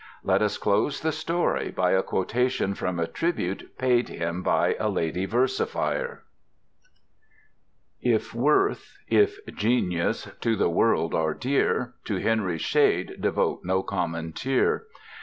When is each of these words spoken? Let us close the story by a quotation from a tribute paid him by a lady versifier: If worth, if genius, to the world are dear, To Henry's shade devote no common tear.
Let 0.23 0.41
us 0.41 0.57
close 0.57 0.99
the 0.99 1.11
story 1.11 1.69
by 1.69 1.91
a 1.91 2.01
quotation 2.01 2.73
from 2.73 2.99
a 2.99 3.05
tribute 3.05 3.77
paid 3.77 4.09
him 4.09 4.41
by 4.41 4.75
a 4.79 4.89
lady 4.89 5.27
versifier: 5.27 6.23
If 8.01 8.33
worth, 8.33 8.97
if 9.07 9.37
genius, 9.53 10.27
to 10.39 10.55
the 10.55 10.69
world 10.69 11.13
are 11.13 11.35
dear, 11.35 11.93
To 12.05 12.17
Henry's 12.17 12.61
shade 12.63 13.17
devote 13.21 13.61
no 13.63 13.83
common 13.83 14.33
tear. 14.33 14.87